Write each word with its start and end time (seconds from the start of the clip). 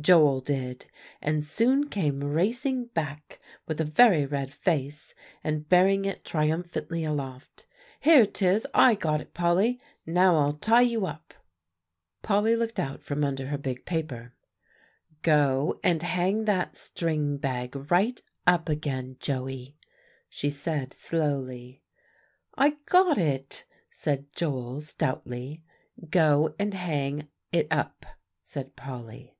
Joel 0.00 0.38
did, 0.42 0.86
and 1.20 1.44
soon 1.44 1.88
came 1.88 2.22
racing 2.22 2.84
back 2.84 3.40
with 3.66 3.80
a 3.80 3.84
very 3.84 4.24
red 4.24 4.54
face, 4.54 5.12
and 5.42 5.68
bearing 5.68 6.04
it 6.04 6.24
triumphantly 6.24 7.02
aloft. 7.02 7.66
"Here 7.98 8.24
'tis! 8.24 8.64
I 8.72 8.94
got 8.94 9.20
it, 9.20 9.34
Polly; 9.34 9.80
now 10.06 10.36
I'll 10.36 10.52
tie 10.52 10.82
you 10.82 11.04
up." 11.04 11.34
[Illustration: 11.34 11.48
Joel 11.50 11.88
came 11.88 12.10
racing 12.12 12.22
back.] 12.22 12.28
Polly 12.28 12.56
looked 12.56 12.78
out 12.88 13.02
from 13.02 13.24
under 13.24 13.46
her 13.48 13.58
big 13.58 13.84
paper 13.86 14.32
"Go 15.22 15.80
and 15.82 16.00
hang 16.04 16.44
that 16.44 16.76
string 16.76 17.36
bag 17.36 17.90
right 17.90 18.22
up 18.46 18.68
again, 18.68 19.16
Joey," 19.18 19.76
she 20.28 20.48
said 20.48 20.94
slowly. 20.94 21.82
"I 22.56 22.76
got 22.86 23.18
it," 23.18 23.64
said 23.90 24.26
Joel 24.32 24.80
stoutly. 24.80 25.64
"Go 26.08 26.54
and 26.56 26.72
hang 26.72 27.26
it 27.50 27.66
up," 27.72 28.06
said 28.44 28.76
Polly. 28.76 29.36